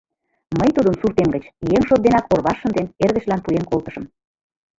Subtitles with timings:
[0.59, 1.43] Мый тудым суртем гыч,
[1.75, 4.05] еҥ шот денак орваш шынден, эргычлан пуэн колтышым.